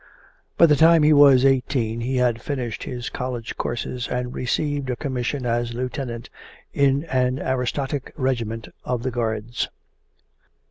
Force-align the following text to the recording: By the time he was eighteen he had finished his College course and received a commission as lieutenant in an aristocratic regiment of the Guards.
By 0.57 0.65
the 0.65 0.75
time 0.75 1.03
he 1.03 1.13
was 1.13 1.45
eighteen 1.45 2.01
he 2.01 2.15
had 2.15 2.41
finished 2.41 2.81
his 2.85 3.11
College 3.11 3.55
course 3.55 3.85
and 4.09 4.33
received 4.33 4.89
a 4.89 4.95
commission 4.95 5.45
as 5.45 5.75
lieutenant 5.75 6.27
in 6.73 7.03
an 7.03 7.39
aristocratic 7.39 8.11
regiment 8.15 8.67
of 8.83 9.03
the 9.03 9.11
Guards. 9.11 9.69